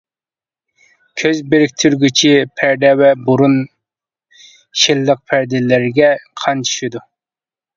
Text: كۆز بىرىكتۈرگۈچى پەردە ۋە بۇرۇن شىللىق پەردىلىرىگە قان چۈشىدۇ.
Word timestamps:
كۆز 1.21 1.41
بىرىكتۈرگۈچى 1.51 2.31
پەردە 2.61 2.91
ۋە 3.01 3.11
بۇرۇن 3.27 3.59
شىللىق 4.85 5.23
پەردىلىرىگە 5.33 6.11
قان 6.43 6.67
چۈشىدۇ. 6.73 7.05